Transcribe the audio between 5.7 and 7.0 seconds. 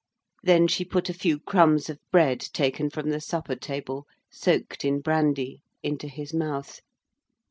into his mouth.